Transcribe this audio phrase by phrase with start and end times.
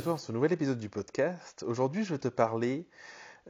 [0.00, 1.62] à toi dans ce nouvel épisode du podcast.
[1.62, 2.88] Aujourd'hui, je vais te parler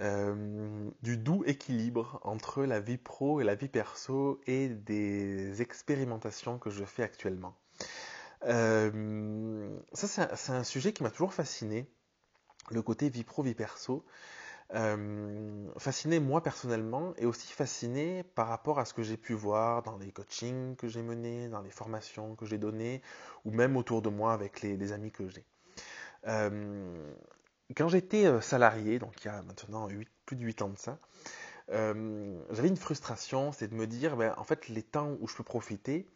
[0.01, 6.59] euh, du doux équilibre entre la vie pro et la vie perso et des expérimentations
[6.59, 7.55] que je fais actuellement.
[8.47, 11.89] Euh, ça, c'est un, sujet qui m'a toujours fasciné,
[12.73, 14.05] le côté vie pro, vie perso.
[14.75, 19.85] Euh, fasciné moi personnellement et aussi fasciné par rapport à ce que j'ai pu voir
[19.85, 23.03] dans les coachings que j'ai menés, dans les formations que j'ai données
[23.45, 25.47] ou même autour de moi avec les amis que j'ai.
[26.27, 27.13] Euh,
[27.77, 29.89] quand j'étais euh, salarié, donc il y a maintenant
[30.27, 30.99] plus de 8 ans de ça,
[31.71, 35.37] euh, j'avais une frustration, c'est de me dire, ben, en fait, les temps où je
[35.37, 36.07] peux profiter,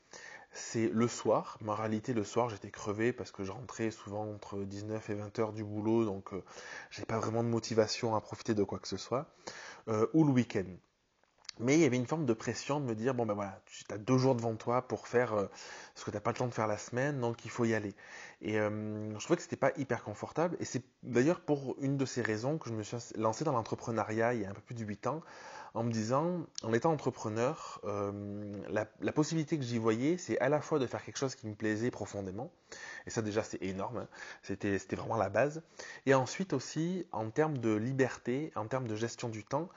[0.53, 1.59] c'est le soir.
[1.61, 5.15] Mais en réalité, le soir, j'étais crevé parce que je rentrais souvent entre 19 et
[5.15, 6.31] 20 heures du boulot, donc
[6.91, 9.27] je n'avais pas vraiment de motivation à profiter de quoi que ce soit.
[10.15, 10.67] ou le week-end.
[11.61, 13.85] Mais il y avait une forme de pression de me dire, bon ben voilà, tu
[13.91, 15.47] as deux jours devant toi pour faire euh,
[15.95, 17.75] ce que tu n'as pas le temps de faire la semaine, donc il faut y
[17.75, 17.95] aller.
[18.45, 20.57] Et euh, je trouvais que c'était pas hyper confortable.
[20.61, 24.35] Et c'est d'ailleurs pour une de ces raisons que je me suis lancé dans l'entrepreneuriat
[24.35, 25.23] il y a un peu plus de 8 ans,
[25.75, 30.61] en me disant, en étant entrepreneur, euh, la, possibilité que j'y voyais, c'est à la
[30.61, 32.53] fois de faire quelque chose qui me plaisait profondément,
[33.07, 34.09] et ça déjà c'est énorme, hein.
[34.43, 35.63] c'était vraiment la base,
[36.07, 39.69] et ensuite aussi en termes de liberté, en termes de gestion du temps,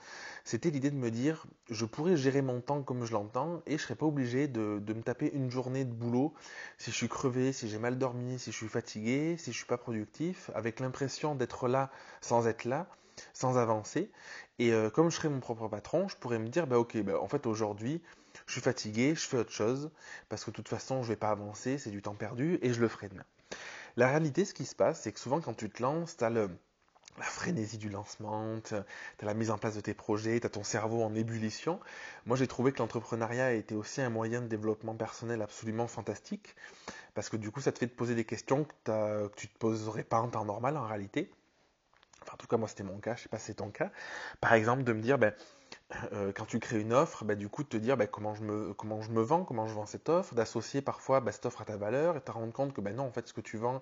[0.43, 3.83] c'était l'idée de me dire, je pourrais gérer mon temps comme je l'entends, et je
[3.83, 6.31] serais pas obligé de, de, me taper une journée de boulot
[6.77, 9.65] si je suis crevé, si j'ai mal dormi, si je suis fatigué, si je suis
[9.65, 11.89] pas productif, avec l'impression d'être là
[12.21, 12.87] sans être là
[13.33, 14.11] sans avancer.
[14.59, 17.19] Et euh, comme je serais mon propre patron, je pourrais me dire, bah ok, bah,
[17.19, 18.01] en fait aujourd'hui,
[18.45, 19.91] je suis fatigué, je fais autre chose,
[20.29, 22.79] parce que de toute façon, je vais pas avancer, c'est du temps perdu, et je
[22.79, 23.25] le ferai demain.
[23.95, 26.29] La réalité, ce qui se passe, c'est que souvent quand tu te lances, tu as
[27.17, 28.85] la frénésie du lancement, tu as
[29.21, 31.79] la mise en place de tes projets, tu as ton cerveau en ébullition.
[32.25, 36.55] Moi, j'ai trouvé que l'entrepreneuriat était aussi un moyen de développement personnel absolument fantastique,
[37.13, 39.57] parce que du coup, ça te fait te poser des questions que, tu ne te
[39.57, 41.31] poserais pas en temps normal en réalité
[42.33, 43.15] en tout cas, moi, c'était mon cas.
[43.15, 43.91] Je ne sais pas si c'est ton cas.
[44.41, 45.33] Par exemple, de me dire, ben,
[46.11, 48.43] euh, quand tu crées une offre, ben, du coup, de te dire ben, comment, je
[48.43, 51.61] me, comment je me vends, comment je vends cette offre, d'associer parfois ben, cette offre
[51.61, 53.81] à ta valeur et te rendre compte que non, en fait, ce que tu vends,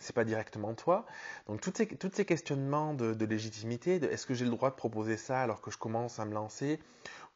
[0.00, 1.06] c'est pas directement toi.
[1.46, 4.74] Donc, tous ces, toutes ces questionnements de, légitimité, de est-ce que j'ai le droit de
[4.74, 6.80] proposer ça alors que je commence à me lancer?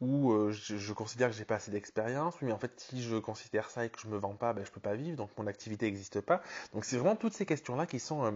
[0.00, 3.70] Ou euh, je, considère que j'ai pas assez d'expérience, mais en fait, si je considère
[3.70, 5.86] ça et que je me vends pas, ben, je peux pas vivre, donc mon activité
[5.86, 6.40] n'existe pas.
[6.72, 8.32] Donc, c'est vraiment toutes ces questions-là qui sont euh,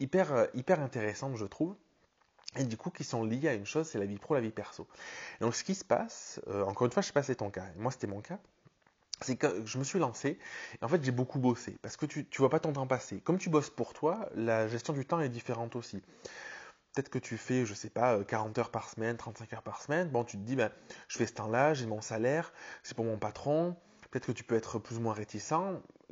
[0.00, 1.76] hyper, hyper intéressantes, je trouve.
[2.56, 4.50] Et du coup, qui sont liées à une chose, c'est la vie pro, la vie
[4.50, 4.86] perso.
[5.40, 7.66] donc, ce qui se passe, encore une fois, je sais pas c'est ton cas.
[7.76, 8.38] Moi, c'était mon cas
[9.20, 10.38] c'est que je me suis lancé
[10.80, 13.18] et en fait j'ai beaucoup bossé parce que tu ne vois pas ton temps passer.
[13.18, 16.00] Comme tu bosses pour toi, la gestion du temps est différente aussi
[16.98, 19.80] peut-être que tu fais, je sais pas, 40 euh, heures par semaine, 35 heures par
[19.82, 20.08] semaine.
[20.08, 20.70] Bon, tu te dis, ben,
[21.06, 23.76] je fais ce temps-là, j'ai mon salaire, c'est pour mon patron.
[24.10, 25.52] Peut-être que tu peux être plus ou moins réticent.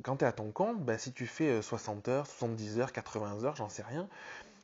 [0.03, 2.93] Quand tu es à ton compte, ben, si tu fais 60 euh, heures, 70 heures,
[2.93, 4.09] 80 heures, j'en sais rien,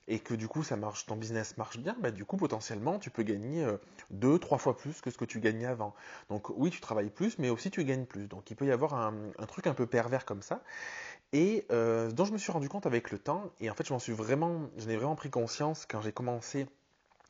[0.09, 3.11] et que du coup ça marche, ton business marche bien, ben, du coup potentiellement tu
[3.11, 3.77] peux gagner euh,
[4.11, 5.95] deux, trois fois plus que ce que tu gagnais avant.
[6.29, 8.27] Donc oui, tu travailles plus, mais aussi tu gagnes plus.
[8.29, 10.62] Donc il peut y avoir un, un truc un peu pervers comme ça.
[11.33, 13.93] Et euh, dont je me suis rendu compte avec le temps, et en fait je
[13.93, 16.67] m'en suis vraiment, je n'ai vraiment pris conscience quand j'ai commencé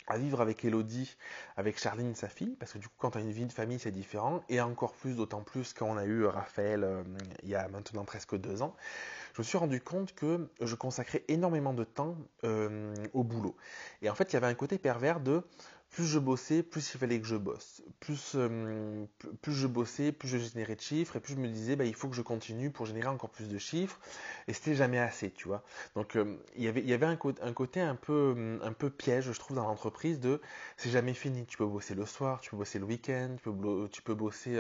[0.07, 1.17] à vivre avec Elodie,
[1.57, 3.79] avec Charline, sa fille, parce que du coup quand tu as une vie de famille
[3.79, 7.03] c'est différent, et encore plus, d'autant plus quand on a eu Raphaël euh,
[7.43, 8.75] il y a maintenant presque deux ans,
[9.35, 13.57] je me suis rendu compte que je consacrais énormément de temps euh, au boulot.
[14.03, 15.43] Et en fait il y avait un côté pervers de
[15.93, 17.83] plus je bossais, plus il fallait que je bosse.
[18.01, 19.05] Plus, euh,
[19.43, 21.95] plus je bossais, plus je générais de chiffres, et plus je me disais, bah, il
[21.95, 24.01] faut que je continue pour générer encore plus de chiffres,
[24.49, 25.63] et c'était jamais assez, tu vois.
[25.95, 28.89] Donc, euh, il y avait, il y avait un, côté un peu, euh, un peu
[28.89, 30.41] piège, je trouve, dans l'entreprise de
[30.79, 31.45] c'est jamais fini.
[31.45, 34.59] Tu peux bosser le soir, tu peux bosser le week-end, tu peux, tu peux bosser,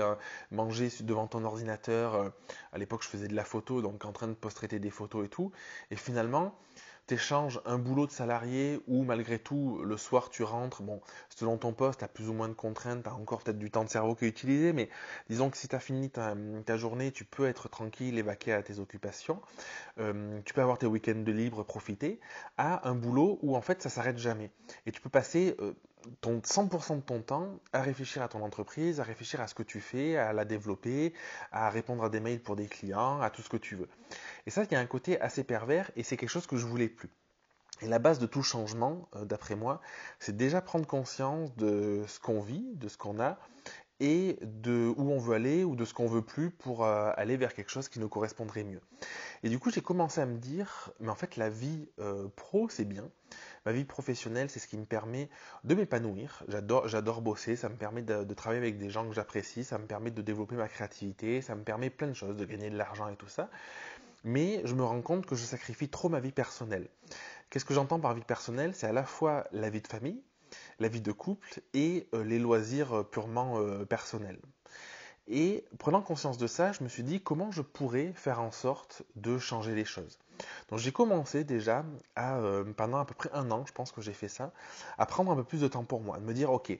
[0.51, 2.33] manger devant ton ordinateur.
[2.73, 5.29] à l'époque, je faisais de la photo, donc en train de post-traiter des photos et
[5.29, 5.51] tout,
[5.91, 6.55] et finalement,
[7.07, 11.73] t'échanges un boulot de salarié ou malgré tout le soir tu rentres, bon, selon ton
[11.73, 13.89] poste, tu as plus ou moins de contraintes, tu as encore peut-être du temps de
[13.89, 14.89] cerveau qui est utilisé, mais
[15.29, 16.35] disons que si tu as fini ta,
[16.77, 19.41] journée, tu peux être tranquille et vaquer à tes occupations,
[19.99, 22.21] euh, tu peux avoir tes week-ends de libre, profiter,
[22.57, 24.51] à un boulot où en fait ça s'arrête jamais.
[24.87, 25.75] Et tu peux passer euh,
[26.21, 29.63] ton 100% de ton temps à réfléchir à ton entreprise, à réfléchir à ce que
[29.63, 31.13] tu fais, à la développer,
[31.51, 33.89] à répondre à des mails pour des clients, à tout ce que tu veux.
[34.47, 36.67] Et ça, il y a un côté assez pervers et c'est quelque chose que je
[36.67, 37.11] voulais plus.
[37.83, 39.81] Et la base de tout changement, euh, d'après moi,
[40.21, 43.39] c'est déjà prendre conscience de ce qu'on vit, de ce qu'on a,
[44.01, 47.37] et de où on veut aller ou de ce qu'on veut plus pour euh, aller
[47.37, 48.81] vers quelque chose qui nous correspondrait mieux.
[49.43, 52.69] Et du coup, j'ai commencé à me dire, mais en fait, la vie euh, pro,
[52.69, 53.09] c'est bien.
[53.65, 55.29] Ma vie professionnelle, c'est ce qui me permet
[55.65, 56.43] de m'épanouir.
[56.49, 59.79] J'adore, j'adore bosser, ça me permet de, de, travailler avec des gens que j'apprécie, ça
[59.79, 62.77] me permet de développer ma créativité, ça me permet plein de choses, de gagner de
[62.77, 63.49] l'argent et tout ça.
[64.25, 66.89] mais je me rends compte que je sacrifie trop ma vie personnelle.
[67.51, 68.75] Qu'est-ce que j'entends par vie personnelle?
[68.75, 70.23] C'est à la fois la vie de famille,
[70.83, 74.41] la vie de couple et euh, les loisirs euh, purement euh, personnels.
[75.29, 79.05] Et prenant conscience de ça, je me suis dit comment je pourrais faire en sorte
[79.15, 80.19] de changer les choses.
[80.69, 81.85] Donc j'ai commencé déjà
[82.17, 82.41] à,
[82.77, 84.53] pendant à peu près un an, je pense que j'ai fait ça,
[84.99, 86.77] à prendre un peu plus de temps pour moi, de me dire ok,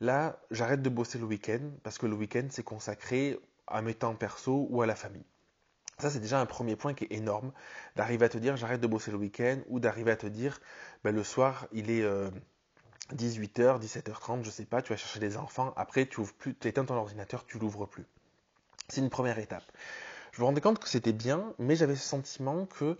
[0.00, 3.38] là j'arrête de bosser le week-end parce que le week-end c'est consacré
[3.68, 5.26] à mes temps perso ou à la famille.
[6.00, 7.52] Ça, c'est déjà un premier point qui est énorme,
[7.94, 10.60] d'arriver à te dire j'arrête de bosser le week-end ou d'arriver à te dire
[11.04, 12.04] ben, le soir, il est
[13.14, 16.68] 18h, 17h30, je sais pas, tu vas chercher des enfants, après tu ouvres plus, tu
[16.68, 18.04] éteins ton ordinateur, tu l'ouvres plus.
[18.88, 19.64] C'est une première étape.
[20.32, 22.96] Je me rendais compte que c'était bien, mais j'avais ce sentiment que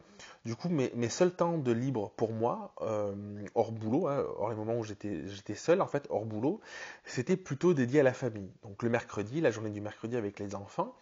[0.48, 3.14] du coup mes, seuls temps de libre pour moi, euh,
[3.54, 6.62] hors boulot, hein, hors les moments où j'étais seul en fait, hors boulot,
[7.04, 8.50] c'était plutôt dédié à la famille.
[8.62, 10.94] Donc le mercredi, la journée du mercredi avec les enfants,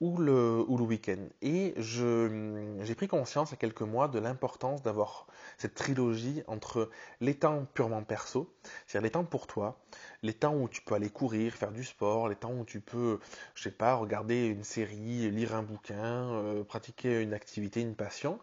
[0.00, 1.18] ou le, ou le week-end.
[1.42, 5.26] Et j'ai pris conscience il y a quelques mois de l'importance d'avoir
[5.58, 6.88] cette trilogie entre
[7.20, 8.54] les temps purement perso,
[8.86, 9.78] c'est-à-dire les temps pour toi,
[10.22, 13.18] les temps où tu peux aller courir, faire du sport, les temps où tu peux,
[13.54, 18.38] je sais pas, regarder une série, lire un bouquin, euh, pratiquer une activité, une passion,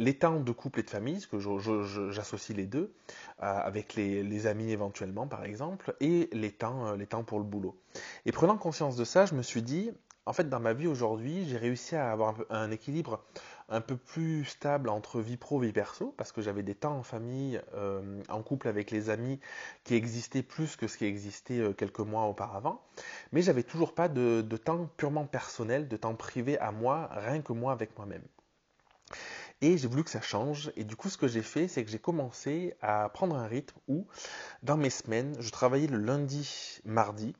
[0.00, 1.38] les temps de couple et de famille, parce que
[2.10, 2.92] j'associe les deux,
[3.42, 7.78] euh, avec les, amis éventuellement par exemple, et les temps, les temps pour le boulot.
[8.24, 9.92] Et prenant conscience de ça, je me suis dit,
[10.26, 13.22] en fait, dans ma vie aujourd'hui, j'ai réussi à avoir un, équilibre
[13.68, 17.02] un peu plus stable entre vie pro vie perso, parce que j'avais des temps en
[17.02, 19.38] famille, euh, en couple avec les amis,
[19.84, 22.82] qui existaient plus que ce qui existait euh, quelques mois auparavant.
[23.32, 27.52] Mais j'avais toujours pas de, temps purement personnel, de temps privé à moi, rien que
[27.52, 28.22] moi avec moi-même.
[29.62, 30.72] Et j'ai voulu que ça change.
[30.76, 33.76] Et du coup, ce que j'ai fait, c'est que j'ai commencé à prendre un rythme
[33.88, 34.06] où,
[34.62, 37.34] dans mes semaines, je travaillais le lundi, mardi,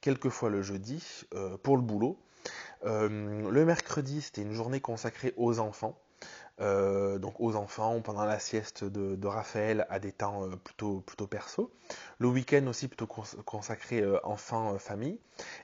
[0.00, 2.18] quelquefois le jeudi, euh, pour le boulot.
[2.84, 5.98] Euh, le mercredi, c'était une journée consacrée aux enfants.
[6.62, 11.26] Euh, donc aux enfants pendant la sieste de, Raphaël à des temps euh, plutôt, plutôt
[11.26, 11.70] perso.
[12.18, 15.20] Le week-end aussi plutôt consacré enfants-famille.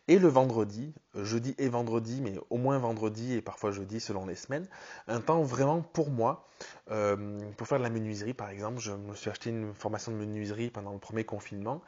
[0.06, 4.34] Et le vendredi, jeudi et vendredi, mais au moins vendredi et parfois jeudi selon les
[4.34, 4.68] semaines,
[5.08, 6.46] un temps vraiment pour moi,
[6.86, 8.80] pour faire de la menuiserie par exemple.
[8.80, 11.80] Je me suis acheté une formation de menuiserie pendant le premier confinement.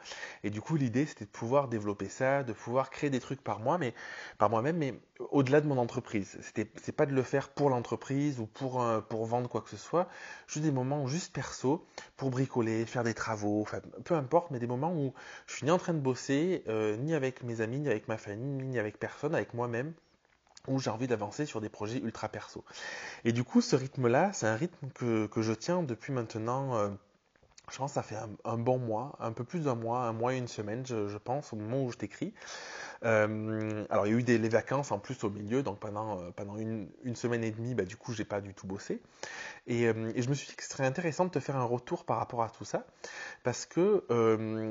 [0.43, 3.59] Et du coup l'idée c'était de pouvoir développer ça, de pouvoir créer des trucs par
[3.59, 3.93] moi, mais
[4.39, 4.99] par moi-même, mais
[5.29, 6.37] au-delà de mon entreprise.
[6.41, 9.77] C'était, c'est pas de le faire pour l'entreprise ou pour, pour vendre quoi que ce
[9.77, 10.07] soit.
[10.47, 11.85] Juste des moments juste perso
[12.17, 13.65] pour bricoler, faire des travaux,
[14.03, 15.13] peu importe, mais des moments où
[15.47, 18.17] je suis ni en train de bosser, euh, ni avec mes amis, ni avec ma
[18.17, 19.93] famille, ni avec personne, avec moi-même
[20.67, 22.63] où j'ai envie d'avancer sur des projets ultra perso.
[23.23, 26.89] Et du coup, ce rythme-là, c'est un rythme que, que, je tiens depuis maintenant, euh,
[27.71, 30.33] je pense que ça fait un, bon mois, un peu plus d'un mois, un mois
[30.33, 32.33] et une semaine, je, je pense, au moment où je t'écris.
[33.03, 36.87] Euh, alors il y a eu les vacances en plus au milieu, donc pendant, euh,
[37.03, 39.01] une, semaine et demie, bah, du coup j'ai pas du tout bossé.
[39.67, 41.63] Et, euh, et, je me suis dit que ce serait intéressant de te faire un
[41.63, 42.85] retour par rapport à tout ça,
[43.43, 44.03] parce que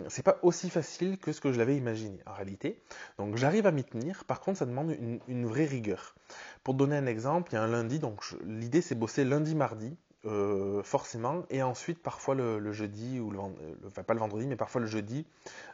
[0.08, 2.80] c'est pas aussi facile que ce que je l'avais imaginé en réalité.
[3.18, 6.14] Donc j'arrive à m'y tenir, par contre ça demande une, une, vraie rigueur.
[6.62, 9.96] Pour te donner un exemple, il y a un lundi, donc l'idée c'est bosser lundi-mardi,
[10.26, 13.38] euh, forcément, et ensuite parfois le, jeudi, ou le,
[13.86, 15.26] enfin pas le vendredi, mais parfois le jeudi,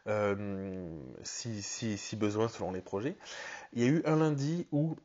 [0.06, 0.88] euh,
[1.22, 3.16] si, si, si, besoin selon les projets.
[3.72, 4.96] Il y a eu un lundi où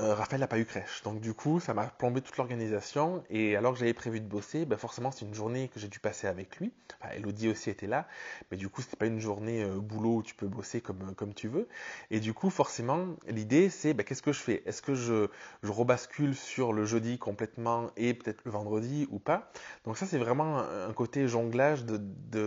[0.00, 1.02] euh, Raphaël n'a pas eu crèche.
[1.02, 3.22] Donc du coup, ça m'a plombé toute l'organisation.
[3.30, 6.00] Et alors que j'avais prévu de bosser, ben forcément, c'est une journée que j'ai dû
[6.00, 6.72] passer avec lui.
[7.00, 8.06] Enfin, Elodie aussi était là.
[8.50, 11.12] Mais du coup, c'était pas une journée euh, boulot où tu peux bosser comme, euh,
[11.14, 11.68] comme tu veux.
[12.10, 14.62] Et du coup, forcément, l'idée, c'est ben, qu'est-ce que je fais?
[14.66, 15.28] Est-ce que je,
[15.62, 19.50] je rebascule sur le jeudi complètement et peut-être le vendredi ou pas?
[19.84, 21.98] Donc ça, c'est vraiment un côté jonglage de,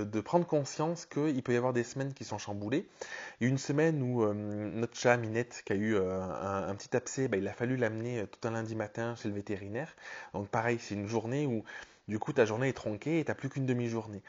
[0.03, 2.87] de, prendre conscience qu'il peut y avoir des semaines qui sont chamboulées.
[3.41, 7.77] Une semaine où notre chat Minette, qui a eu un, petit abcès, il a fallu
[7.77, 9.95] l'amener euh, tout un lundi matin chez le vétérinaire.
[10.33, 11.63] Donc pareil, c'est une journée où
[12.07, 14.21] du coup ta journée est tronquée et tu n'as plus qu'une demi-journée.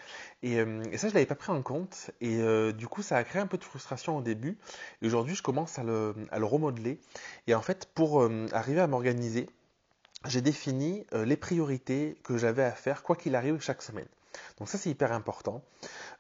[0.43, 2.11] Et, euh, ça, je l'avais pas pris en compte.
[2.21, 4.59] Et euh, du coup, ça a créé un peu de frustration au début.
[5.03, 6.99] Et aujourd'hui, je commence à le, remodeler.
[7.47, 9.49] Et en fait, pour arriver à m'organiser,
[10.27, 14.09] j'ai défini les priorités que j'avais à faire, quoi qu'il arrive, chaque semaine.
[14.59, 15.63] Donc ça, c'est hyper important.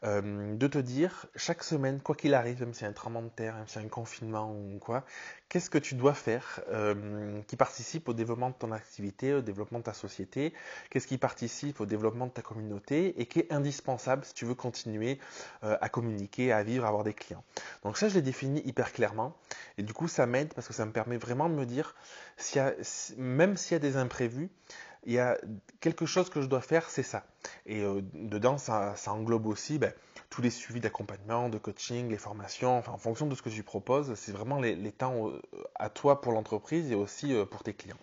[0.04, 3.23] Euh, de te dire chaque semaine, quoi qu'il arrive, même s'il y a un tremblement
[3.23, 5.04] de terre, même s'il y a un confinement ou quoi,
[5.49, 9.78] qu'est-ce que tu dois faire euh, qui participe au développement de ton activité, au développement
[9.78, 10.52] de ta société,
[10.90, 14.54] qu'est-ce qui participe au développement de ta communauté et qui est indispensable si tu veux
[14.54, 15.18] continuer
[15.64, 17.44] euh, à communiquer, à vivre, à avoir des clients.
[17.82, 19.37] Donc ça, je l'ai défini hyper clairement
[19.78, 21.94] et du coup, ça m'aide parce que ça me permet vraiment de me dire,
[22.54, 22.75] y a,
[23.16, 24.50] même s'il y a des imprévus,
[25.06, 25.38] il y a
[25.80, 27.25] quelque chose que je dois faire, c'est ça.
[27.64, 29.92] Et euh, dedans, ça, englobe aussi ben,
[30.30, 33.54] tous les suivis d'accompagnement, de coaching, les formations, enfin, en fonction de ce que je
[33.54, 35.40] lui propose, c'est vraiment les, temps euh,
[35.76, 37.96] à toi pour l'entreprise et aussi euh, pour tes clients.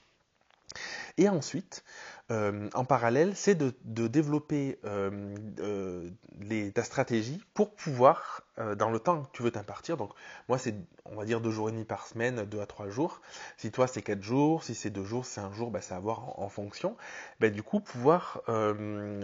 [1.17, 1.83] Et ensuite,
[2.31, 3.73] euh, en parallèle, c'est de,
[4.07, 8.41] développer euh, euh, ta stratégie pour pouvoir,
[8.77, 10.11] dans le temps que tu veux t'impartir, donc
[10.47, 10.75] moi c'est,
[11.05, 13.19] on va dire, deux jours et demi par semaine, deux à trois jours.
[13.57, 15.99] Si toi c'est quatre jours, si c'est deux jours, c'est un jour, bah, c'est à
[15.99, 16.95] voir en, fonction.
[17.39, 18.43] Bah, du coup, pouvoir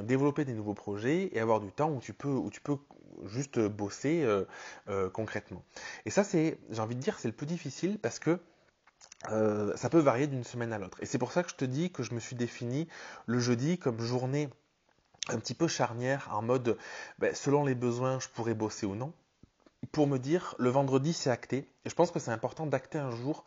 [0.03, 2.77] développer des nouveaux projets et avoir du temps où tu peux, où tu peux
[3.25, 4.27] juste bosser
[5.13, 5.63] concrètement.
[6.05, 8.39] Et ça, c'est, j'ai envie de dire, c'est le plus difficile parce que
[9.31, 10.97] euh, ça peut varier d'une semaine à l'autre.
[11.01, 12.87] Et c'est pour ça que je te dis que je me suis défini
[13.25, 14.49] le jeudi comme journée
[15.27, 16.77] un petit peu charnière, en mode
[17.19, 19.13] ben, selon les besoins, je pourrais bosser ou non.
[19.91, 21.69] Pour me dire, le vendredi, c'est acté.
[21.85, 23.45] Et je pense que c'est important d'acter un jour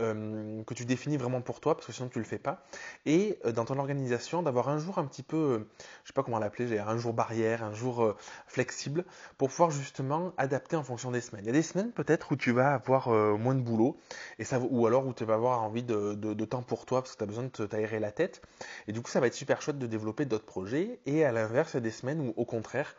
[0.00, 2.64] euh, que tu définis vraiment pour toi, parce que sinon tu ne le fais pas.
[3.06, 5.68] Et euh, dans ton organisation, d'avoir un jour un petit peu, euh,
[6.02, 8.14] je sais pas comment l'appeler, un jour barrière, un jour
[8.46, 9.04] flexible,
[9.38, 11.44] pour pouvoir justement adapter en fonction des semaines.
[11.44, 13.08] Il y a des semaines peut-être où tu vas avoir
[13.38, 13.98] moins de boulot,
[14.38, 17.12] et ça, ou alors où tu vas avoir envie de, de temps pour toi, parce
[17.12, 18.42] que tu as besoin de t'aérer la tête.
[18.86, 21.00] Et du coup, ça va être super chouette de développer d'autres projets.
[21.06, 22.94] Et à l'inverse, il y a des semaines où au contraire,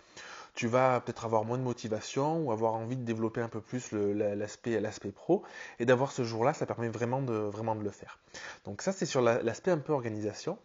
[0.53, 3.91] tu vas peut-être avoir moins de motivation ou avoir envie de développer un peu plus
[3.91, 5.43] l'aspect l'aspect pro
[5.79, 8.19] et d'avoir ce jour-là, ça permet vraiment de vraiment de le faire.
[8.65, 10.57] Donc ça c'est sur l'aspect un peu organisation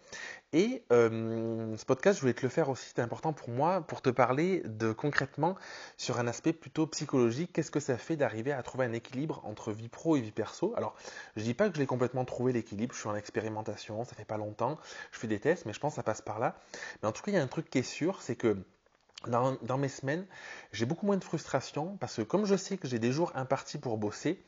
[0.52, 4.02] et euh, ce podcast je voulais te le faire aussi, c'est important pour moi pour
[4.02, 5.56] te parler de concrètement
[5.96, 9.72] sur un aspect plutôt psychologique, qu'est-ce que ça fait d'arriver à trouver un équilibre entre
[9.72, 10.74] vie pro et vie perso?
[10.76, 10.94] Alors,
[11.36, 14.24] je dis pas que je l'ai complètement trouvé l'équilibre, je suis en expérimentation, ça fait
[14.24, 14.78] pas longtemps,
[15.12, 16.56] je fais des tests mais je pense que ça passe par là.
[17.02, 18.56] Mais en tout cas, il y a un truc qui est sûr, c'est que
[19.26, 20.24] dans, mes semaines,
[20.72, 23.76] j'ai beaucoup moins de frustration parce que comme je sais que j'ai des jours impartis
[23.76, 24.40] pour bosser,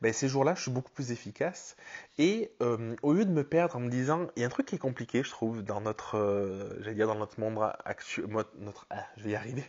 [0.00, 1.76] ben ces jours-là, je suis beaucoup plus efficace.
[2.16, 4.66] Et euh, au lieu de me perdre en me disant, il y a un truc
[4.66, 8.26] qui est compliqué, je trouve, dans notre, euh, dire dans notre monde actuel,
[8.58, 9.64] notre, ah, je vais y arriver,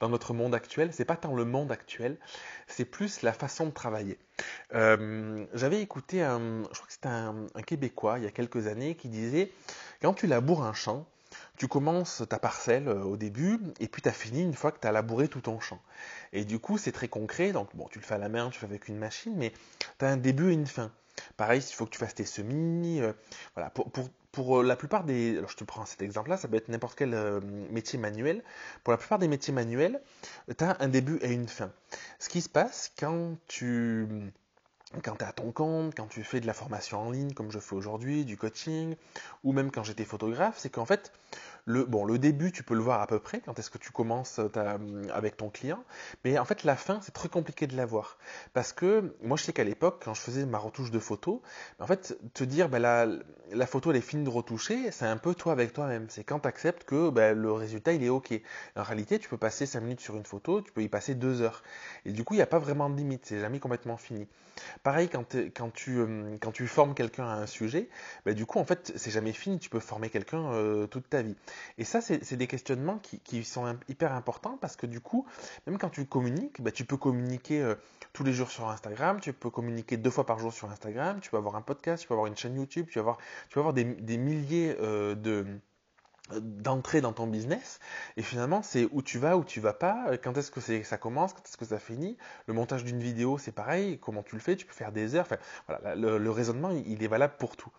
[0.00, 2.16] dans notre monde actuel, c'est pas tant le monde actuel,
[2.68, 4.18] c'est plus la façon de travailler.
[4.74, 8.66] Euh, j'avais écouté un, je crois que c'était un, un Québécois il y a quelques
[8.66, 9.52] années qui disait,
[10.00, 11.06] quand tu laboures un champ,
[11.60, 14.80] tu commences ta parcelle euh, au début et puis tu as fini une fois que
[14.80, 15.78] tu as labouré tout ton champ.
[16.32, 17.52] Et du coup, c'est très concret.
[17.52, 19.52] Donc, bon, tu le fais à la main, tu le fais avec une machine, mais
[19.98, 20.90] tu as un début et une fin.
[21.36, 23.02] Pareil, il faut que tu fasses tes semis.
[23.02, 23.12] Euh,
[23.54, 23.68] voilà,
[24.32, 25.36] pour, euh, la plupart des.
[25.36, 27.14] Alors, je te prends cet exemple-là, ça peut être n'importe quel
[27.70, 28.42] métier manuel.
[28.82, 30.00] Pour la plupart des métiers manuels,
[30.56, 31.70] tu as un début et une fin.
[32.20, 34.32] Ce qui se passe quand tu
[35.02, 37.58] quand tu à ton compte, quand tu fais de la formation en ligne comme je
[37.58, 38.96] fais aujourd'hui, du coaching,
[39.44, 41.12] ou même quand j'étais photographe, c'est qu'en fait,
[41.64, 43.90] le, bon, le début, tu peux le voir à peu près, quand est-ce que tu
[43.90, 44.78] commences ta,
[45.12, 45.82] avec ton client,
[46.24, 48.18] mais en fait, la fin, c'est très compliqué de la voir.
[48.52, 51.42] Parce que moi, je sais qu'à l'époque, quand je faisais ma retouche de photo,
[51.78, 53.06] en fait, te dire, ben, la,
[53.52, 56.06] la photo, elle est finie de retoucher, c'est un peu toi avec toi-même.
[56.08, 58.32] C'est quand tu acceptes que ben, le résultat, il est OK.
[58.76, 61.42] En réalité, tu peux passer 5 minutes sur une photo, tu peux y passer 2
[61.42, 61.62] heures.
[62.04, 64.26] Et du coup, il n'y a pas vraiment de limite, c'est jamais complètement fini.
[64.82, 67.88] Pareil, quand, quand, tu, euh, quand tu formes quelqu'un à un sujet,
[68.24, 69.58] bah, du coup, en fait, c'est jamais fini.
[69.58, 71.36] Tu peux former quelqu'un euh, toute ta vie.
[71.78, 75.26] Et ça, c'est des questionnements qui, sont hyper importants parce que du coup,
[75.66, 77.74] même quand tu communiques, bah, tu peux communiquer euh,
[78.12, 81.30] tous les jours sur Instagram, tu peux communiquer deux fois par jour sur Instagram, tu
[81.30, 83.84] peux avoir un podcast, tu peux avoir une chaîne YouTube, tu peux avoir, des,
[84.18, 85.60] milliers de
[86.38, 87.80] d'entrer dans ton business.
[88.16, 91.32] Et finalement c'est où tu vas où tu vas pas quand est-ce que ça commence
[91.32, 92.16] quand est-ce que ça finit.
[92.46, 95.26] Le montage d'une vidéo c'est pareil comment tu le fais tu peux faire des heures
[95.66, 97.70] voilà le, raisonnement il est valable pour tout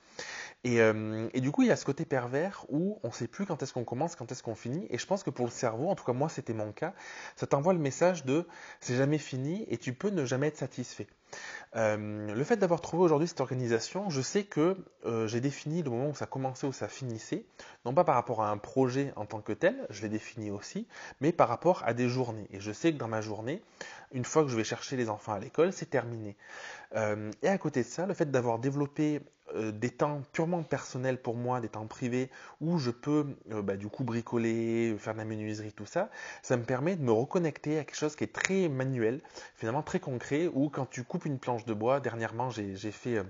[0.67, 3.63] euh, et, du coup il y a ce côté pervers où on sait plus quand
[3.63, 4.85] est-ce qu'on commence quand est-ce qu'on finit.
[4.89, 6.93] Et je pense que pour le cerveau en tout cas moi c'était mon cas
[7.35, 8.47] ça t'envoie le message de
[8.79, 11.07] c'est jamais fini et tu peux ne jamais être satisfait
[11.75, 15.89] euh, le fait d'avoir trouvé aujourd'hui cette organisation, je sais que euh, j'ai défini le
[15.89, 17.45] moment où ça commençait, où ça finissait,
[17.85, 20.87] non pas par rapport à un projet en tant que tel, je l'ai défini aussi,
[21.21, 22.47] mais par rapport à des journées.
[22.51, 23.61] Et je sais que dans ma journée,
[24.11, 26.35] une fois que je vais chercher les enfants à l'école, c'est terminé.
[26.95, 29.21] Euh, et à côté de ça, le fait d'avoir développé
[29.73, 32.29] des temps purement personnels pour moi, des temps privés,
[32.61, 36.09] où je peux bah, du coup bricoler, faire de la menuiserie, tout ça,
[36.41, 39.19] ça me permet de me reconnecter à quelque chose qui est très manuel,
[39.55, 43.23] finalement très concret, où quand tu coupes une planche de bois, dernièrement j'ai fait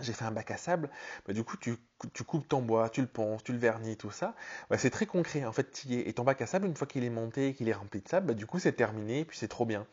[0.00, 0.90] j'ai fait un bac à sable,
[1.26, 1.76] bah, du coup tu,
[2.24, 4.34] coupes ton bois, tu le ponces, tu le vernis, tout ça,
[4.70, 6.08] bah, c'est très concret, en fait es.
[6.08, 8.28] Et ton bac à sable, une fois qu'il est monté, qu'il est rempli de sable,
[8.28, 9.86] bah, du coup c'est terminé, puis c'est trop bien.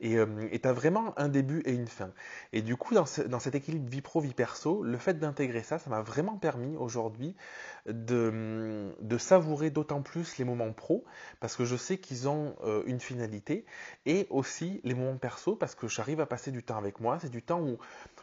[0.00, 2.10] Et euh, tu as vraiment un début et une fin.
[2.52, 5.90] Et du coup dans, cet équilibre vie pro, vie perso, le fait d'intégrer ça, ça
[5.90, 7.34] m'a vraiment permis aujourd'hui
[7.86, 11.04] de, savourer d'autant plus les moments pro,
[11.40, 13.64] parce que je sais qu'ils ont euh, une finalité,
[14.04, 17.30] et aussi les moments perso, parce que j'arrive à passer du temps avec moi, c'est
[17.30, 17.78] du temps où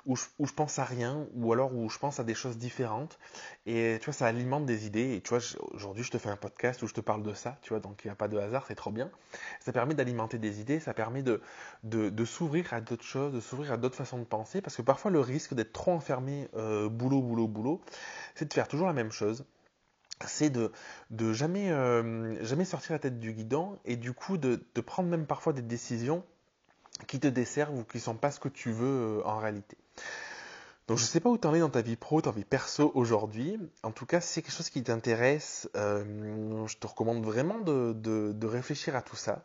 [0.06, 3.18] où je, pense à rien, ou alors où je pense à des choses différentes.
[3.66, 5.16] Et tu vois, ça alimente des idées.
[5.16, 5.40] Et tu vois,
[5.72, 8.02] aujourd'hui, je te fais un podcast où je te parle de ça, tu vois, donc
[8.04, 9.10] il n'y a pas de hasard, c'est trop bien.
[9.60, 11.42] Ça permet d'alimenter des idées, ça permet de,
[12.26, 15.20] s'ouvrir à d'autres choses, de s'ouvrir à d'autres façons de penser, parce que parfois le
[15.20, 17.82] risque d'être trop enfermé euh, boulot, boulot, boulot,
[18.36, 19.46] c'est de faire toujours la même chose
[20.28, 20.72] c'est de,
[21.10, 25.10] de jamais, euh, jamais sortir la tête du guidon et du coup de, de prendre
[25.10, 26.24] même parfois des décisions
[27.08, 29.78] qui te desservent ou qui ne sont pas ce que tu veux euh, en réalité.
[30.88, 32.44] Donc je ne sais pas où tu en es dans ta vie pro, ta vie
[32.44, 33.58] perso aujourd'hui.
[33.84, 37.94] En tout cas, si c'est quelque chose qui t'intéresse, euh, je te recommande vraiment de,
[37.94, 39.44] de, réfléchir à tout ça.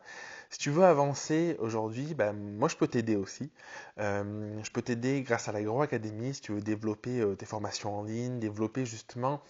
[0.51, 3.51] Si tu veux avancer aujourd'hui, ben, moi je peux t'aider aussi.
[3.99, 7.99] Euh, je peux t'aider grâce à l'Agro Academy si tu veux développer euh, tes formations
[7.99, 9.41] en ligne, développer justement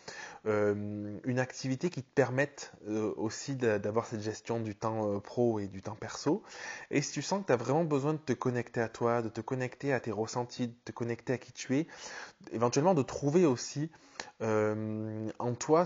[0.45, 2.73] euh, une activité qui te permette
[3.15, 6.43] aussi d'avoir cette gestion du temps pro et du temps perso.
[6.91, 9.29] Et si tu sens que tu as vraiment besoin de te connecter à toi, de
[9.29, 11.87] te connecter à tes ressentis, de te connecter à qui tu es,
[12.51, 13.89] éventuellement de trouver aussi
[14.41, 15.83] en toi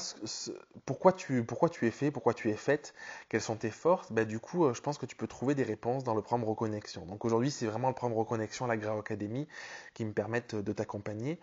[0.86, 2.94] pourquoi, tu, pourquoi tu es fait, pourquoi tu es faite,
[3.30, 6.04] quelles sont tes forces, bah, du coup, je pense que tu peux trouver des réponses
[6.04, 7.06] dans le programme Reconnexion.
[7.06, 9.48] Donc aujourd'hui, c'est vraiment le programme Reconnexion, la Grau Academy,
[9.94, 11.40] qui me permettent de t'accompagner.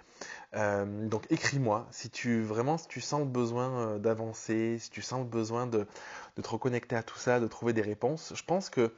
[0.54, 5.20] Euh, donc écris-moi si tu vraiment si tu sens le besoin d'avancer, si tu sens
[5.20, 5.86] le besoin de,
[6.40, 8.32] te reconnecter à tout ça, de trouver des réponses.
[8.34, 8.92] Je pense que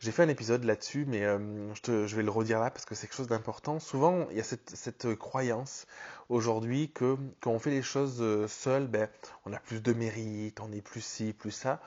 [0.00, 1.38] j'ai fait un épisode là-dessus, mais euh,
[1.84, 3.80] je, vais le redire là parce que c'est quelque chose d'important.
[3.80, 5.86] Souvent, il y a cette, cette croyance
[6.28, 9.08] aujourd'hui que quand on fait les choses euh, seul, ben,
[9.44, 11.80] on a plus de mérite, on est plus ci, plus ça.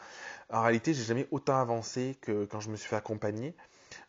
[0.51, 3.55] En réalité, j'ai jamais autant avancé que quand je me suis fait accompagner.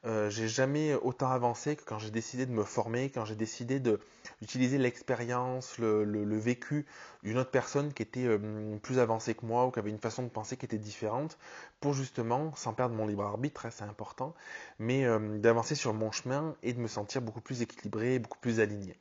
[0.05, 3.81] Euh, j'ai jamais autant avancé que quand j'ai décidé de me former, quand j'ai décidé
[3.81, 6.87] d'utiliser l'expérience, le, vécu
[7.23, 10.23] d'une autre personne qui était euh, plus avancée que moi ou qui avait une façon
[10.25, 11.39] de penser qui était différente
[11.81, 14.35] pour justement, sans perdre mon libre arbitre, hein, c'est important,
[14.79, 18.61] mais euh, d'avancer sur mon chemin et de me sentir beaucoup plus équilibré, beaucoup plus
[18.61, 18.97] aligné.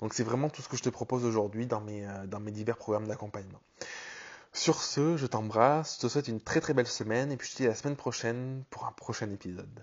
[0.00, 2.76] Donc c'est vraiment tout ce que je te propose aujourd'hui dans mes, dans mes divers
[2.76, 3.60] programmes d'accompagnement.
[4.52, 7.52] Sur ce, je t'embrasse, je te souhaite une très très belle semaine et puis je
[7.52, 9.82] te dis à la semaine prochaine pour un prochain épisode.